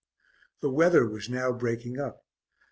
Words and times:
The 0.61 0.71
weather 0.71 1.07
was 1.07 1.29
now 1.29 1.51
breaking 1.51 1.99
up. 1.99 2.25